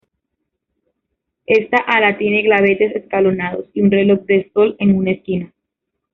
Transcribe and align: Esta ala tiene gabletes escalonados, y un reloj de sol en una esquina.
Esta 1.45 1.77
ala 1.77 2.17
tiene 2.17 2.41
gabletes 2.49 2.95
escalonados, 2.95 3.65
y 3.71 3.81
un 3.81 3.91
reloj 3.91 4.21
de 4.21 4.49
sol 4.51 4.75
en 4.79 4.97
una 4.97 5.11
esquina. 5.11 5.53